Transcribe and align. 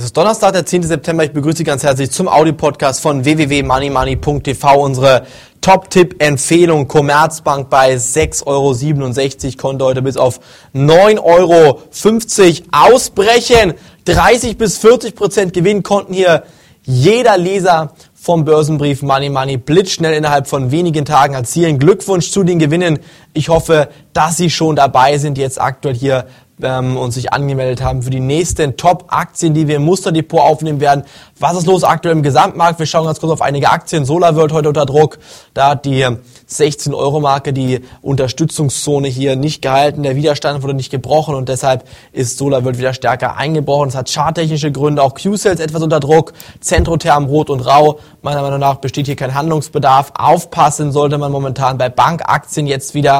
Es 0.00 0.06
ist 0.06 0.16
Donnerstag, 0.16 0.54
der 0.54 0.64
10. 0.64 0.84
September. 0.84 1.24
Ich 1.24 1.32
begrüße 1.32 1.58
Sie 1.58 1.64
ganz 1.64 1.82
herzlich 1.82 2.10
zum 2.10 2.26
Audio-Podcast 2.26 3.02
von 3.02 3.22
www.moneymoney.tv. 3.22 4.82
Unsere 4.82 5.26
Top-Tipp-Empfehlung 5.60 6.88
Commerzbank 6.88 7.68
bei 7.68 7.96
6,67 7.96 8.46
Euro 8.46 9.56
konnte 9.58 9.84
heute 9.84 10.00
bis 10.00 10.16
auf 10.16 10.40
9,50 10.74 11.18
Euro 11.22 11.82
ausbrechen. 12.70 13.74
30 14.06 14.56
bis 14.56 14.78
40 14.78 15.14
Prozent 15.14 15.52
Gewinn 15.52 15.82
konnten 15.82 16.14
hier 16.14 16.44
jeder 16.84 17.36
Leser 17.36 17.92
vom 18.14 18.46
Börsenbrief 18.46 19.02
Money 19.02 19.28
Money 19.28 19.58
blitzschnell 19.58 20.14
innerhalb 20.14 20.46
von 20.46 20.70
wenigen 20.70 21.04
Tagen 21.04 21.34
erzielen. 21.34 21.78
Glückwunsch 21.78 22.30
zu 22.30 22.42
den 22.42 22.58
Gewinnen. 22.58 23.00
Ich 23.32 23.48
hoffe, 23.48 23.88
dass 24.12 24.36
Sie 24.36 24.50
schon 24.50 24.76
dabei 24.76 25.18
sind, 25.18 25.38
jetzt 25.38 25.60
aktuell 25.60 25.94
hier 25.94 26.26
ähm, 26.62 26.96
und 26.96 27.12
sich 27.12 27.32
angemeldet 27.32 27.82
haben 27.82 28.02
für 28.02 28.10
die 28.10 28.20
nächsten 28.20 28.76
Top-Aktien, 28.76 29.54
die 29.54 29.68
wir 29.68 29.76
im 29.76 29.84
Musterdepot 29.84 30.40
aufnehmen 30.40 30.80
werden. 30.80 31.04
Was 31.38 31.56
ist 31.56 31.66
los 31.66 31.84
aktuell 31.84 32.16
im 32.16 32.22
Gesamtmarkt? 32.22 32.78
Wir 32.78 32.86
schauen 32.86 33.06
ganz 33.06 33.20
kurz 33.20 33.32
auf 33.32 33.42
einige 33.42 33.70
Aktien. 33.70 34.04
SolarWorld 34.04 34.52
heute 34.52 34.68
unter 34.68 34.86
Druck. 34.86 35.18
Da 35.54 35.70
hat 35.70 35.84
die 35.84 36.06
16-Euro-Marke 36.48 37.52
die 37.52 37.80
Unterstützungszone 38.02 39.08
hier 39.08 39.36
nicht 39.36 39.62
gehalten. 39.62 40.02
Der 40.02 40.16
Widerstand 40.16 40.62
wurde 40.62 40.74
nicht 40.74 40.90
gebrochen 40.90 41.34
und 41.34 41.48
deshalb 41.48 41.84
ist 42.12 42.38
SolarWorld 42.38 42.78
wieder 42.78 42.92
stärker 42.92 43.36
eingebrochen. 43.36 43.88
Es 43.88 43.94
hat 43.94 44.10
charttechnische 44.10 44.72
Gründe. 44.72 45.02
Auch 45.02 45.14
Q-Cells 45.14 45.60
etwas 45.60 45.82
unter 45.82 46.00
Druck. 46.00 46.32
Zentrotherm, 46.60 47.26
Rot 47.26 47.50
und 47.50 47.60
Rau. 47.60 47.98
Meiner 48.22 48.42
Meinung 48.42 48.60
nach 48.60 48.76
besteht 48.76 49.06
hier 49.06 49.16
kein 49.16 49.34
Handlungsbedarf. 49.34 50.12
Aufpassen 50.16 50.92
sollte 50.92 51.18
man 51.18 51.32
momentan 51.32 51.78
bei 51.78 51.88
Bankaktien 51.88 52.66
jetzt 52.66 52.94
wieder 52.94 53.19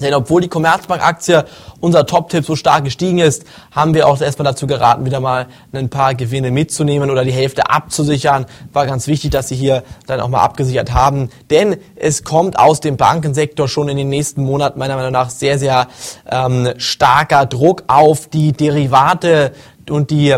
denn 0.00 0.12
obwohl 0.14 0.40
die 0.40 0.48
Commerzbank-Aktie 0.48 1.44
unser 1.80 2.06
Top-Tipp 2.06 2.44
so 2.44 2.56
stark 2.56 2.84
gestiegen 2.84 3.18
ist, 3.18 3.44
haben 3.70 3.94
wir 3.94 4.08
auch 4.08 4.20
erstmal 4.20 4.44
dazu 4.44 4.66
geraten, 4.66 5.04
wieder 5.04 5.20
mal 5.20 5.46
ein 5.72 5.88
paar 5.88 6.14
Gewinne 6.14 6.50
mitzunehmen 6.50 7.10
oder 7.10 7.24
die 7.24 7.32
Hälfte 7.32 7.70
abzusichern. 7.70 8.46
War 8.72 8.86
ganz 8.86 9.06
wichtig, 9.06 9.30
dass 9.30 9.48
Sie 9.48 9.56
hier 9.56 9.84
dann 10.06 10.20
auch 10.20 10.28
mal 10.28 10.40
abgesichert 10.40 10.92
haben. 10.92 11.30
Denn 11.50 11.76
es 11.94 12.24
kommt 12.24 12.58
aus 12.58 12.80
dem 12.80 12.96
Bankensektor 12.96 13.68
schon 13.68 13.88
in 13.88 13.96
den 13.96 14.08
nächsten 14.08 14.42
Monaten 14.42 14.78
meiner 14.78 14.96
Meinung 14.96 15.12
nach 15.12 15.30
sehr, 15.30 15.58
sehr 15.58 15.86
ähm, 16.30 16.70
starker 16.78 17.46
Druck 17.46 17.84
auf 17.86 18.28
die 18.28 18.52
Derivate 18.52 19.52
und 19.88 20.10
die 20.10 20.34